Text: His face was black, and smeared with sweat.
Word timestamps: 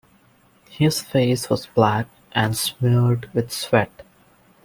His 0.71 0.99
face 0.99 1.47
was 1.47 1.67
black, 1.67 2.07
and 2.31 2.57
smeared 2.57 3.29
with 3.35 3.51
sweat. 3.51 4.01